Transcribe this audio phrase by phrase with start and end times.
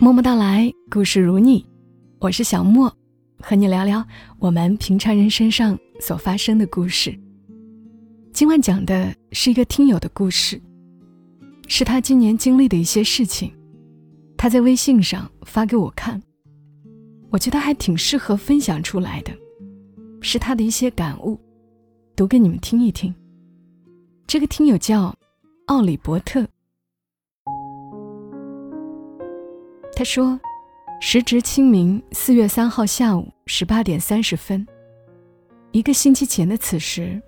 [0.00, 1.66] 默默到来，故事如你，
[2.20, 2.88] 我是小莫，
[3.40, 4.06] 和你聊聊
[4.38, 7.18] 我们平常人身上所发生的故事。
[8.32, 10.62] 今晚讲的是一个听友的故事，
[11.66, 13.52] 是他今年经历的一些事情，
[14.36, 16.22] 他在微信上发给我看，
[17.30, 19.32] 我觉得还挺适合分享出来的，
[20.20, 21.36] 是他的一些感悟，
[22.14, 23.12] 读给你们听一听。
[24.28, 25.12] 这个听友叫
[25.66, 26.46] 奥里伯特。
[29.98, 30.38] 他说
[31.02, 34.64] ：“时值清明四月三号下午十八点三十分，
[35.72, 37.20] 一个星期前的此时，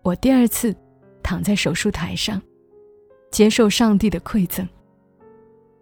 [0.00, 0.74] 我第二次
[1.22, 2.40] 躺在手术台上，
[3.30, 4.66] 接受上帝的馈赠。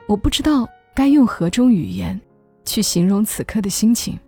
[0.09, 2.21] 我不知道该用何种语言
[2.65, 4.19] 去形容此刻的心情。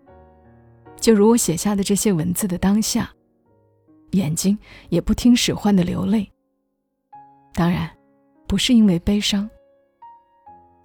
[1.00, 3.10] 就如我写下的这些文字的当下，
[4.12, 4.56] 眼睛
[4.90, 6.30] 也不听使唤的流泪。
[7.52, 7.90] 当然，
[8.46, 9.50] 不是因为悲伤。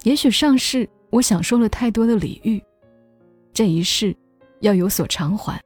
[0.02, 2.60] 也许上世。”我享受了太多的礼遇，
[3.52, 4.16] 这一世
[4.60, 5.60] 要有所偿还。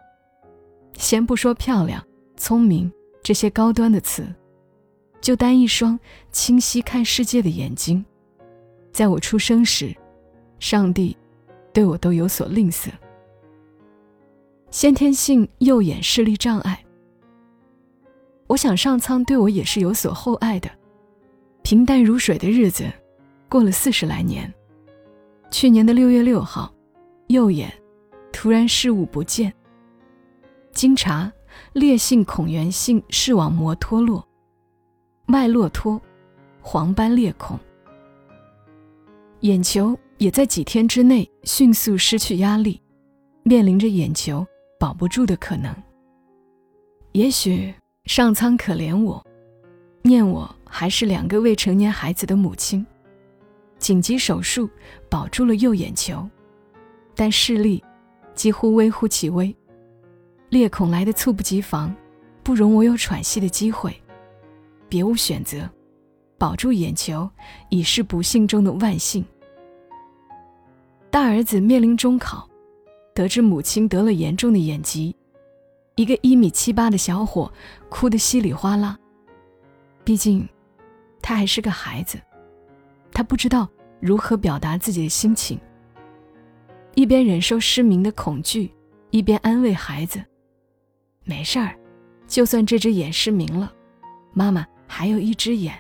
[0.95, 2.05] 先不说漂亮、
[2.37, 4.27] 聪明这些高端的词，
[5.21, 5.97] 就单一双
[6.33, 8.05] 清晰看世界的眼睛，
[8.91, 9.95] 在我出生时，
[10.59, 11.17] 上帝
[11.73, 12.89] 对我都有所吝啬。
[14.73, 16.85] 先天性右眼视力障碍，
[18.49, 20.69] 我想上苍对我也是有所厚爱的。
[21.63, 22.85] 平淡如水的日子，
[23.49, 24.53] 过了四十来年。
[25.51, 26.73] 去年的六月六号，
[27.29, 27.73] 右眼
[28.33, 29.53] 突然视物不见。
[30.73, 31.33] 经查，
[31.73, 34.27] 裂性孔源性视网膜脱落，
[35.25, 36.01] 脉络脱，
[36.61, 37.59] 黄斑裂孔。
[39.41, 42.83] 眼球也在几天之内迅速失去压力，
[43.43, 44.47] 面临着眼球
[44.79, 45.75] 保不住的可能。
[47.13, 47.73] 也许
[48.05, 49.25] 上苍可怜我，
[50.03, 52.85] 念我还是两个未成年孩子的母亲。
[53.79, 54.69] 紧急手术
[55.09, 56.29] 保住了右眼球，
[57.15, 57.83] 但视力
[58.35, 59.55] 几乎微乎其微，
[60.49, 61.95] 裂孔来的猝不及防，
[62.43, 63.95] 不容我有喘息的机会，
[64.89, 65.69] 别无选择，
[66.39, 67.29] 保住眼球
[67.69, 69.25] 已是不幸中的万幸。
[71.11, 72.49] 大儿子面临中考，
[73.15, 75.15] 得知母亲得了严重的眼疾，
[75.95, 77.51] 一个一米七八的小伙
[77.89, 78.99] 哭得稀里哗啦。
[80.05, 80.47] 毕竟，
[81.23, 82.19] 他还是个孩子。
[83.13, 83.67] 他不知道
[84.07, 85.59] 如何表达自己的心情，
[86.95, 88.71] 一边忍受失明的恐惧，
[89.11, 90.23] 一边安慰孩子
[91.27, 91.77] ：“没事儿，
[92.29, 93.73] 就算这只眼失明了，
[94.33, 95.75] 妈妈还有一只眼。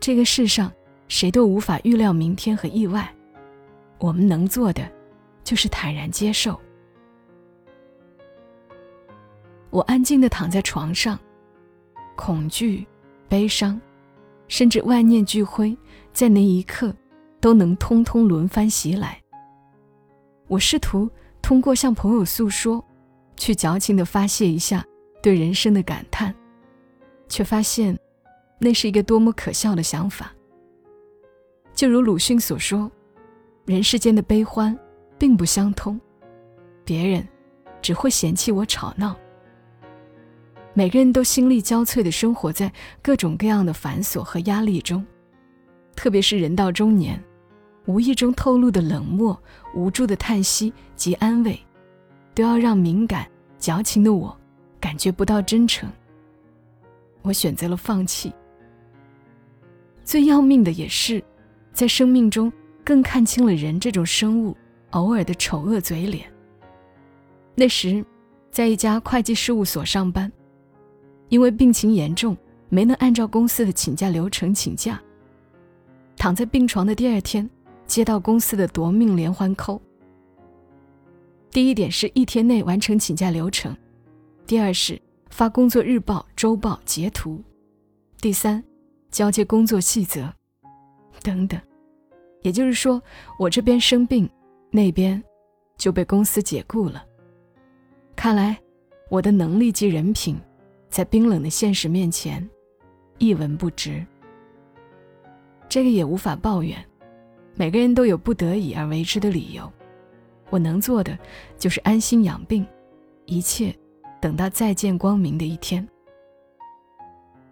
[0.00, 0.72] 这个世上
[1.06, 3.14] 谁都无法预料明天和意外，
[3.98, 4.90] 我们能做的
[5.44, 6.58] 就是坦然接受。”
[9.68, 11.20] 我安静地躺在床上，
[12.16, 12.86] 恐惧、
[13.28, 13.78] 悲伤。
[14.50, 15.76] 甚至万念俱灰，
[16.10, 16.96] 在那一刻，
[17.40, 19.20] 都能通通轮番袭来。
[20.46, 21.08] 我试图
[21.42, 22.84] 通过向朋友诉说，
[23.36, 24.84] 去矫情地发泄一下
[25.22, 26.34] 对人生的感叹，
[27.28, 27.98] 却发现，
[28.58, 30.32] 那是一个多么可笑的想法。
[31.74, 32.90] 就如鲁迅所说，
[33.66, 34.76] 人世间的悲欢，
[35.18, 36.00] 并不相通，
[36.84, 37.26] 别人
[37.80, 39.16] 只会嫌弃我吵闹。
[40.74, 42.72] 每个人都心力交瘁地生活在
[43.02, 45.04] 各种各样的繁琐和压力中，
[45.94, 47.22] 特别是人到中年，
[47.88, 49.36] 无意中透露的冷漠、
[49.74, 51.58] 无助的叹息及安慰，
[52.34, 53.26] 都要让敏感、
[53.58, 54.36] 矫情的我
[54.78, 55.90] 感觉不到真诚。
[57.22, 58.30] 我选择了放弃。
[60.04, 61.24] 最要命的也是，
[61.72, 62.52] 在生命中
[62.84, 64.54] 更看清了人这种生物
[64.90, 66.30] 偶尔的丑恶嘴脸。
[67.54, 68.04] 那时，
[68.50, 70.30] 在一家会计事务所上班。
[71.30, 72.36] 因为病情严重，
[72.68, 75.00] 没能按照公司的请假流程请假。
[76.16, 77.48] 躺在病床的第二天，
[77.88, 79.82] 接到公司的夺命连环扣。
[81.50, 83.76] 第一点是一天内完成请假流程，
[84.46, 85.00] 第二是
[85.30, 87.42] 发工作日报、周报截图，
[88.20, 88.62] 第三
[89.10, 90.32] 交接工作细则，
[91.24, 91.60] 等等。
[92.42, 93.02] 也就是说，
[93.36, 94.30] 我这边生病，
[94.70, 95.20] 那边
[95.76, 97.04] 就被公司解雇了。
[98.14, 98.56] 看来
[99.08, 100.38] 我的能力及人品。
[100.90, 102.48] 在冰冷的现实面前，
[103.18, 104.02] 一文不值。
[105.68, 106.82] 这个也无法抱怨，
[107.58, 109.68] 每个人都有不得已而为之的理由。
[110.48, 111.18] 我能做的
[111.58, 112.64] 就是安心养病，
[113.24, 113.76] 一切
[114.20, 115.86] 等到再见光明的一天。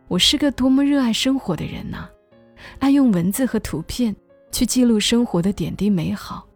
[0.06, 2.08] 我是个多么热爱生活的人呐，
[2.78, 4.14] 爱用文字和图片
[4.52, 6.46] 去记录生活的点滴美好。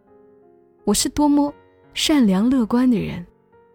[0.84, 1.52] 我是多么
[1.92, 3.26] 善良乐观的人，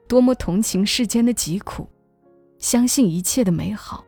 [0.07, 1.86] 多么同情世间的疾苦。
[2.60, 4.06] 相信一切的美好。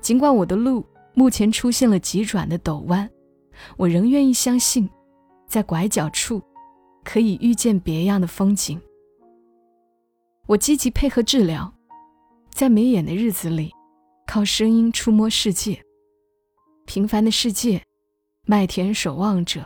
[0.00, 0.84] 尽管我的路
[1.14, 3.08] 目前出现了急转的陡弯，
[3.76, 4.88] 我仍愿意相信，
[5.46, 6.42] 在拐角处，
[7.04, 8.80] 可以遇见别样的风景。
[10.46, 11.72] 我积极配合治疗，
[12.50, 13.72] 在没眼的日子里，
[14.26, 15.82] 靠声音触摸世界。
[16.86, 17.82] 平凡的世界，
[18.46, 19.64] 麦田守望者，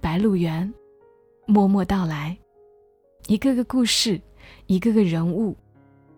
[0.00, 0.72] 白鹿原，
[1.46, 2.36] 默默到来，
[3.26, 4.20] 一个个故事，
[4.66, 5.56] 一个个人物，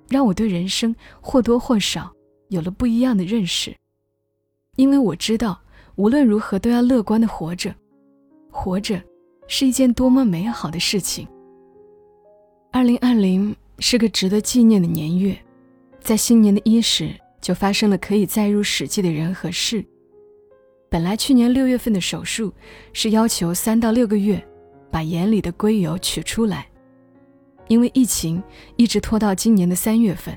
[0.08, 2.12] 让我对人生或多或少
[2.48, 3.76] 有了不一样的认识。
[4.74, 5.62] 因为我知道，
[5.96, 7.74] 无论如何都要乐观的活着，
[8.50, 9.00] 活着
[9.46, 11.26] 是一件多么美好的事情。
[12.72, 15.38] 二零二零是个值得纪念的年月，
[16.00, 19.84] 在新年的伊始就发生了可以载入史记的人和事。
[20.90, 22.52] 本来去年六月份的手术
[22.92, 24.44] 是要求三到六个月
[24.90, 26.68] 把眼里的硅油取出来，
[27.68, 28.42] 因为疫情
[28.76, 30.36] 一直拖到今年的三月份。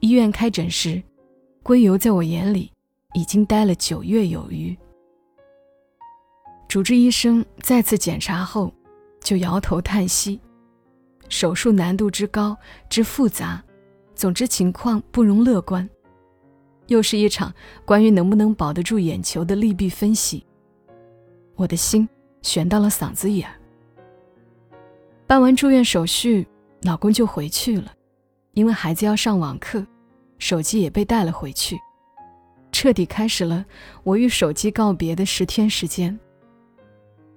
[0.00, 1.00] 医院开诊时，
[1.62, 2.71] 硅油在我眼里
[3.14, 4.76] 已经待了九月有余。
[6.68, 8.72] 主治医生再次检查后，
[9.20, 10.40] 就摇头叹息：
[11.28, 12.56] 手术难度之高
[12.88, 13.62] 之复杂，
[14.14, 15.88] 总之情况不容乐观。
[16.88, 17.52] 又是一场
[17.84, 20.44] 关于能不能保得住眼球的利弊分析，
[21.54, 22.08] 我的心
[22.42, 23.48] 悬到了嗓子眼。
[25.26, 26.46] 办完住院手续，
[26.82, 27.92] 老公就回去了，
[28.52, 29.86] 因为孩子要上网课，
[30.38, 31.78] 手机也被带了回去，
[32.82, 33.64] 彻底开始了
[34.02, 36.18] 我与手机告别的十天时间。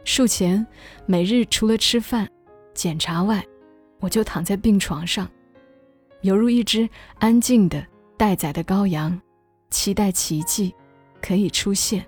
[0.04, 0.66] 术前
[1.06, 2.28] 每日除了吃饭、
[2.74, 3.46] 检查外，
[4.00, 5.30] 我就躺在病床上，
[6.22, 6.90] 犹如一只
[7.20, 7.86] 安静的
[8.18, 9.22] 待宰的羔羊。
[9.70, 10.74] 期待奇迹
[11.22, 12.04] 可以出现，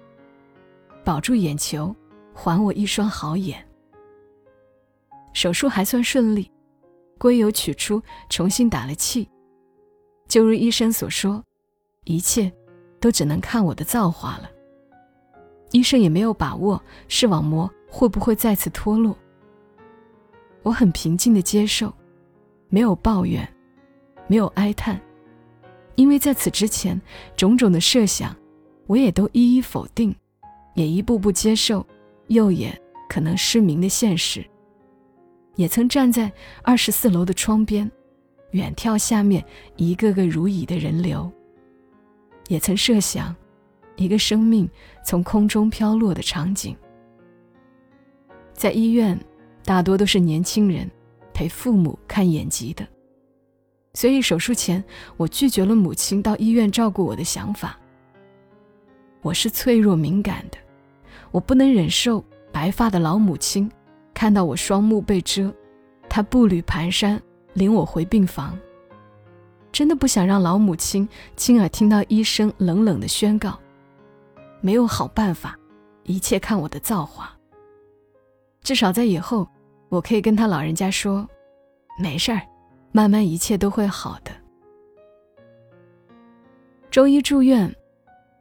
[1.03, 1.95] 保住眼球，
[2.33, 3.63] 还我一双好眼。
[5.31, 6.51] 手术还算顺利，
[7.19, 8.01] 硅油取出，
[8.31, 9.29] 重新打了气。
[10.27, 11.43] 就如医生所说，
[12.05, 12.51] 一切
[12.99, 14.49] 都只能看我的造化了。
[15.71, 19.17] 医生也没有把握视网膜会不会再次脱落。
[20.63, 21.93] 我很平静的接受，
[22.69, 23.47] 没有抱怨，
[24.27, 24.99] 没有哀叹。
[25.95, 26.99] 因为在此之前，
[27.35, 28.35] 种种的设想，
[28.85, 30.15] 我也都一一否定，
[30.75, 31.85] 也一步步接受
[32.27, 32.79] 右眼
[33.09, 34.45] 可能失明的现实。
[35.55, 37.89] 也曾站在二十四楼的窗边，
[38.51, 39.43] 远眺下面
[39.75, 41.31] 一个个如蚁的人流。
[42.47, 43.35] 也曾设想，
[43.95, 44.69] 一个生命
[45.05, 46.75] 从空中飘落的场景。
[48.53, 49.19] 在医院，
[49.63, 50.89] 大多都是年轻人
[51.33, 52.87] 陪父母看眼疾的。
[53.93, 54.83] 所以手术前，
[55.15, 57.77] 我拒绝了母亲到医院照顾我的想法。
[59.21, 60.57] 我是脆弱敏感的，
[61.31, 63.69] 我不能忍受白发的老母亲
[64.13, 65.53] 看到我双目被遮，
[66.07, 67.19] 她步履蹒跚
[67.53, 68.57] 领我回病房。
[69.77, 73.59] 真的不想让老母亲亲耳听到医生冷冷的宣告
[74.59, 75.55] ：“没有好办法，
[76.01, 77.37] 一切看我的造化。”
[78.63, 79.47] 至少在以后，
[79.89, 81.29] 我可以跟他老人家说
[82.01, 82.41] ：“没事儿。”
[82.91, 84.31] 慢慢一切都会好的。
[86.89, 87.71] 周一住院，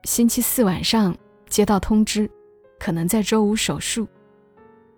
[0.05, 1.15] 星期四晚上
[1.51, 2.31] 接到通知，
[2.79, 4.09] 可能在周五手术。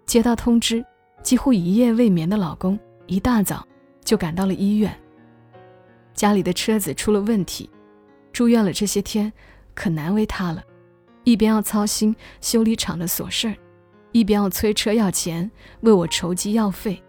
[0.06, 0.86] 接到通知，
[1.20, 3.66] 几乎一夜未眠的老公一大早
[4.04, 4.96] 就赶到了医院。
[6.18, 7.70] 家里的车子出了问题，
[8.32, 9.32] 住院了这些天，
[9.72, 10.60] 可难为他了。
[11.22, 13.54] 一边要操心修理厂的琐事儿，
[14.10, 15.48] 一边要催车要钱，
[15.82, 17.00] 为我筹集药费，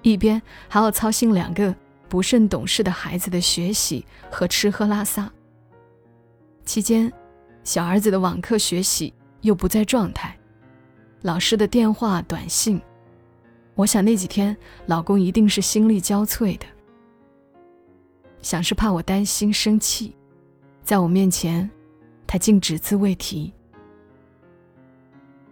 [0.00, 1.74] 一边还要操心两个。
[2.08, 5.30] 不甚懂事的孩子的学习和吃喝拉撒。
[6.64, 7.12] 期间，
[7.64, 10.34] 小儿子的网课学习又不在状态，
[11.20, 12.80] 老师的电话短信，
[13.74, 14.56] 我想那几天
[14.86, 16.64] 老公一定是心力交瘁的。
[18.44, 20.14] 想是怕我担心生气，
[20.82, 21.68] 在我面前，
[22.26, 23.50] 他竟只字未提。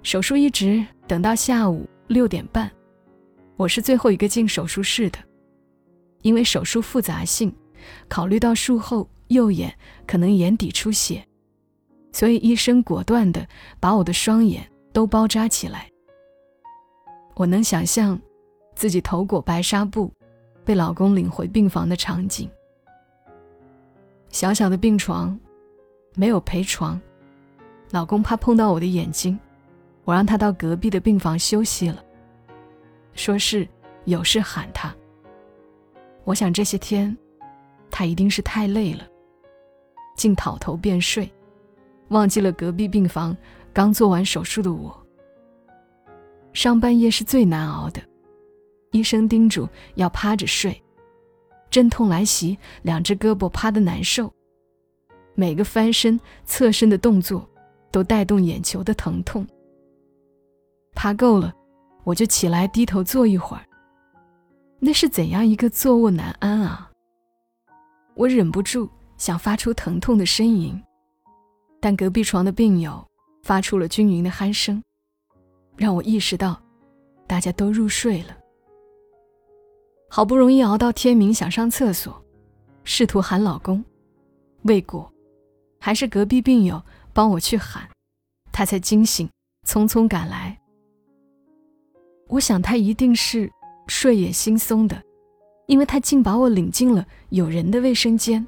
[0.02, 2.70] 手术一直等到下午六点半，
[3.56, 5.18] 我是最后一个进手术室的。
[6.20, 7.50] 因为手术复杂性，
[8.10, 9.74] 考虑到术后右眼
[10.06, 11.26] 可能眼底出血，
[12.12, 13.48] 所以医生果断地
[13.80, 15.88] 把我的双眼都包扎起来。
[17.36, 18.20] 我能想象
[18.74, 20.12] 自己头裹白纱布，
[20.62, 22.50] 被老公领回病房的场景。
[24.32, 25.38] 小小的病床，
[26.16, 26.98] 没有陪床，
[27.90, 29.38] 老公怕碰到我的眼睛，
[30.04, 32.02] 我让他到隔壁的病房休息了，
[33.12, 33.68] 说是
[34.06, 34.92] 有事喊他。
[36.24, 37.14] 我想这些天，
[37.90, 39.06] 他一定是太累了，
[40.16, 41.30] 竟倒头便睡，
[42.08, 43.36] 忘记了隔壁病房
[43.70, 44.98] 刚做完手术的我。
[46.54, 48.00] 上半夜是最难熬的，
[48.92, 50.82] 医生叮嘱要趴着睡，
[51.72, 54.30] 阵痛来袭，两只胳膊趴得难受，
[55.34, 57.48] 每个翻身、侧身的动作
[57.90, 59.46] 都带动眼球的疼痛。
[60.94, 61.50] 爬够了，
[62.04, 63.64] 我就起来低头坐一会儿。
[64.78, 66.90] 那是怎样一个坐卧难安啊！
[68.14, 68.86] 我忍不住
[69.16, 70.78] 想发出疼痛的呻吟，
[71.80, 73.02] 但隔壁床的病友
[73.42, 74.82] 发出了均匀的鼾声，
[75.76, 76.60] 让我意识到
[77.26, 78.36] 大家都入睡了。
[80.14, 82.22] 好不容易熬到天明，想上厕所，
[82.84, 83.82] 试图喊老公，
[84.64, 85.10] 未果，
[85.80, 86.82] 还是隔壁病友
[87.14, 87.88] 帮我去喊，
[88.52, 89.26] 他才惊醒，
[89.66, 90.60] 匆匆赶来。
[92.28, 93.50] 我想他一定是。
[93.88, 95.02] 睡眼惺忪的，
[95.66, 98.46] 因为他竟把我领进了有人的卫生间。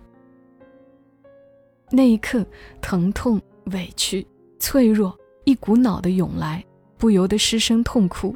[1.91, 2.47] 那一刻，
[2.81, 3.41] 疼痛、
[3.73, 4.25] 委屈、
[4.61, 6.65] 脆弱一股脑的涌来，
[6.97, 8.35] 不由得失声痛哭，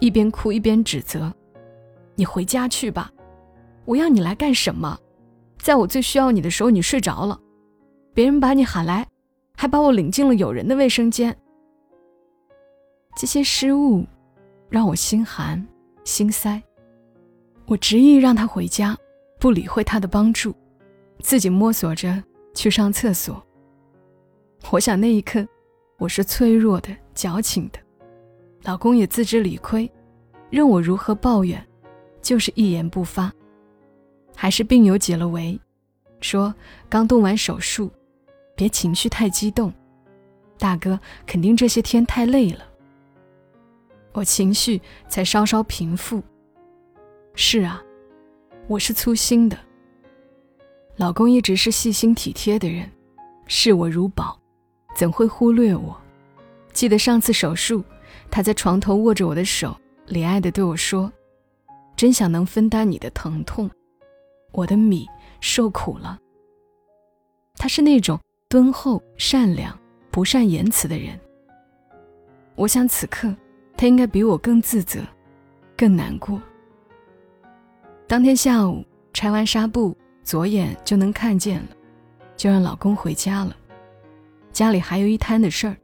[0.00, 1.32] 一边哭一边指责
[2.16, 3.12] ：“你回家去吧，
[3.84, 4.98] 我要你来干什么？
[5.58, 7.40] 在我最需要你的时候，你睡着了，
[8.12, 9.06] 别人把你喊来，
[9.56, 11.36] 还把我领进了有人的卫生间。”
[13.16, 14.04] 这些失误，
[14.68, 15.64] 让我心寒。
[16.04, 16.62] 心塞，
[17.66, 18.96] 我执意让他回家，
[19.40, 20.54] 不理会他的帮助，
[21.20, 22.22] 自己摸索着
[22.54, 23.44] 去上厕所。
[24.70, 25.44] 我想那一刻，
[25.98, 27.80] 我是脆弱的、矫情的，
[28.62, 29.90] 老公也自知理亏，
[30.48, 31.60] 任我如何抱怨，
[32.26, 33.32] 就是一言不发。
[34.34, 35.56] 还是病友解了围，
[36.20, 36.52] 说
[36.88, 37.88] 刚动完手术，
[38.56, 39.72] 别情绪太激动，
[40.58, 42.64] 大哥肯定这些天太累了。
[44.12, 46.20] 我情绪才稍稍平复。
[47.36, 47.80] 是啊，
[48.66, 49.56] 我是粗心的。
[50.96, 52.90] 老公一直是细心体贴的人，
[53.46, 54.36] 视我如宝，
[54.96, 55.96] 怎会忽略我？
[56.72, 57.84] 记得上次手术，
[58.30, 59.76] 他在床头握着我的手，
[60.08, 61.10] 怜爱的对我说
[61.96, 63.70] ：“真想能分担你的疼痛，
[64.52, 65.06] 我的米
[65.40, 66.18] 受苦了。”
[67.56, 69.76] 他是那种敦厚、善良、
[70.10, 71.18] 不善言辞的人。
[72.54, 73.34] 我想此刻。
[73.78, 75.02] 他应该比我更自责，
[75.76, 76.40] 更难过。
[78.06, 81.68] 当天下午拆完纱布，左眼就能看见了，
[82.38, 83.54] 就让老公回家了。
[84.50, 85.76] 家里还有一摊的事儿，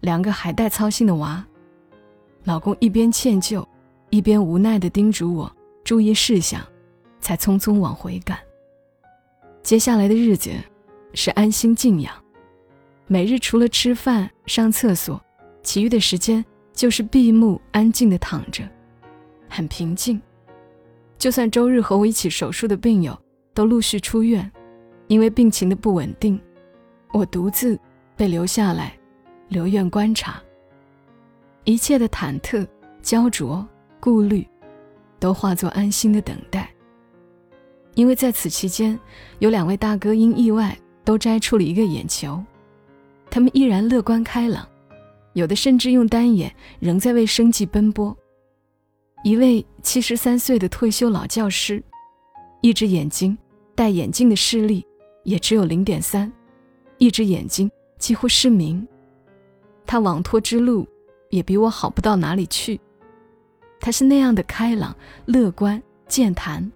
[0.00, 1.46] 两个还带操心的娃。
[2.42, 3.64] 老公一边歉疚，
[4.12, 5.50] 一边无奈地叮嘱我
[5.82, 6.62] 注意事项，
[7.18, 8.38] 才匆匆往回赶。
[9.62, 10.50] 接下来的日子
[11.14, 12.14] 是安心静养，
[13.06, 15.18] 每日除了吃饭、上厕所，
[15.62, 16.44] 其余的时间。
[16.74, 18.66] 就是闭目安静的躺着，
[19.46, 20.20] 很平静。
[21.18, 23.16] 就算周日和我一起手术的病友
[23.52, 24.50] 都陆续出院，
[25.06, 26.40] 因为病情的不稳定，
[27.12, 27.78] 我独自
[28.16, 28.98] 被留下来
[29.48, 30.42] 留院观察。
[31.64, 32.66] 一切的忐忑、
[33.02, 33.64] 焦灼、
[34.02, 34.44] 顾虑，
[35.20, 36.68] 都化作安心的等待。
[37.94, 38.98] 因为在此期间，
[39.38, 42.42] 有两位大哥因意外都摘出了一个眼球，
[43.30, 44.68] 他们依然乐观开朗。
[45.34, 48.14] 有的甚至用单眼，仍在为生计奔波。
[49.22, 51.80] 一位七十三岁的退休老教师，
[52.60, 53.38] 一只眼睛
[53.72, 54.84] 戴眼镜的视力
[55.22, 56.30] 也只有零点三，
[56.98, 58.84] 一只眼睛几乎失明。
[59.86, 60.84] 他网脱之路
[61.30, 62.80] 也比我好不到哪里去。
[63.82, 64.94] 他是那样的开朗、
[65.26, 66.70] 乐观、健谈，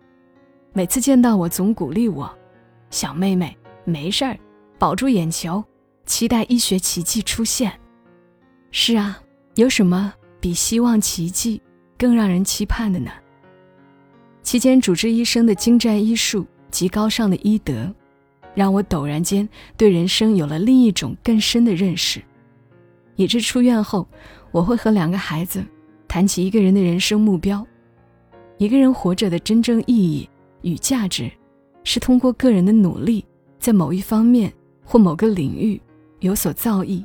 [0.72, 2.28] 每次见到我总鼓励我
[2.90, 4.36] ：“小妹妹，没事儿，
[4.76, 5.64] 保住眼球，
[6.04, 7.72] 期待医学奇迹出现。”
[8.72, 9.20] 是啊，
[9.54, 11.62] 有什么比希望奇迹
[11.96, 13.12] 更让人期盼的呢？
[14.42, 17.94] 期间主治医生的精湛医术及高尚的医德，
[18.52, 22.20] 让我陡然间对人生有了另一种更深的认识，
[23.14, 24.08] 以致出院后，
[24.50, 25.64] 我会和两个孩子
[26.16, 27.62] 谈起一个人的人生目标。
[28.56, 30.26] 一个人活着的真正意义
[30.62, 31.30] 与价值，
[31.84, 33.22] 是通过个人的努力，
[33.58, 34.50] 在某一方面
[34.82, 35.78] 或某个领域
[36.20, 37.04] 有所造诣，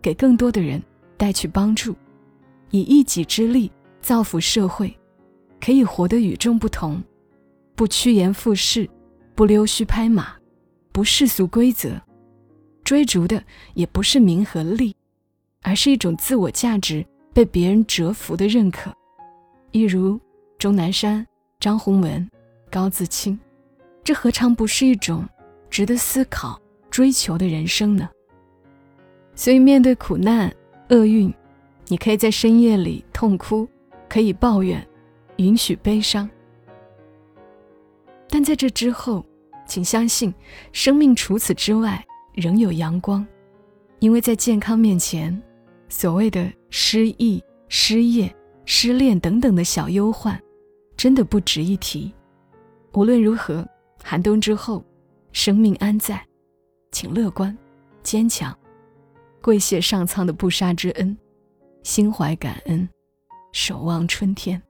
[0.00, 0.82] 给更多的人。
[1.18, 1.94] 带去帮助，
[2.70, 3.70] 以一己之力
[4.00, 4.94] 造福社会，
[5.60, 7.02] 可以活得与众不同，
[7.74, 8.88] 不趋炎附势，
[9.34, 10.34] 不溜须拍马，
[10.92, 12.00] 不世俗规则，
[12.82, 13.42] 追逐的
[13.74, 14.94] 也不是名和利，
[15.60, 17.04] 而是一种自我价值
[17.36, 18.90] 被别人折服的认可。
[19.70, 20.18] 一如
[20.56, 21.26] 钟南山、
[21.60, 22.26] 张宏文、
[22.70, 23.38] 高自清，
[24.02, 25.22] 这何尝不是一种
[25.68, 28.08] 值得思考、追求的人生呢？
[29.34, 30.50] 所以，面对苦难。
[30.88, 31.30] 厄运，
[31.88, 33.68] 你可以在深夜里痛哭，
[34.08, 34.82] 可以抱怨，
[35.36, 36.26] 允许悲伤。
[38.30, 39.22] 但在这之后，
[39.66, 40.32] 请相信，
[40.72, 42.02] 生命除此之外
[42.32, 43.26] 仍有阳光，
[43.98, 45.38] 因为在健康面前，
[45.88, 50.40] 所谓的失忆、失业、失恋等等的小忧患，
[50.96, 52.12] 真的不值一提。
[52.92, 53.66] 无论如何，
[54.02, 54.84] 寒冬之后，
[55.32, 56.24] 生命安在，
[56.90, 57.56] 请乐观，
[58.02, 58.56] 坚强。
[59.42, 61.16] 跪谢上苍的不杀之恩，
[61.82, 62.88] 心怀感恩，
[63.52, 64.60] 守望春天。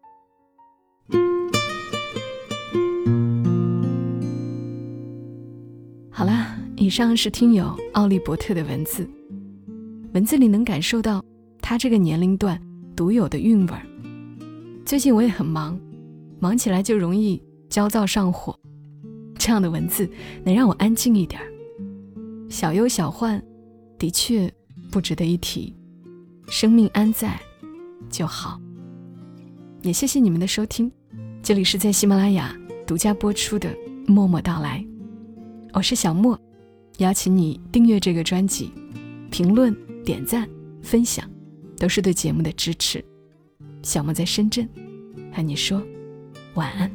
[6.11, 9.09] 好啦，以上是听友奥利伯特的文字，
[10.17, 11.23] 文字里能感受到
[11.61, 12.59] 他这个年龄段
[12.97, 13.87] 独有的韵味儿。
[14.83, 15.79] 最近我也很忙，
[16.41, 18.59] 忙起来就容易焦躁上火，
[19.37, 20.09] 这样的文字
[20.43, 21.47] 能让我安静一点儿。
[22.49, 23.43] 小忧小患，
[23.99, 24.51] 的确
[24.91, 25.77] 不值得一提。
[26.49, 27.39] 生命安在
[28.09, 28.59] 就好。
[29.83, 30.91] 也谢谢你们的收听，
[31.43, 32.57] 这里是在喜马拉雅
[32.87, 33.69] 独家播出的
[34.07, 34.83] 《默默到来》，
[35.75, 36.41] 我是小莫，
[37.01, 38.73] 邀请你订阅这个专辑，
[39.31, 40.49] 评论、点赞
[40.81, 41.29] 分享
[41.77, 43.05] 都是对节目的支持。
[43.83, 44.67] 小莫在深圳
[45.33, 45.83] 和你说
[46.55, 46.91] 晚安。